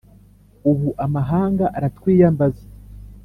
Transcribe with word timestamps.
ubu 0.69 0.89
amahanga 1.05 1.65
aratwiyambaza 1.77 2.65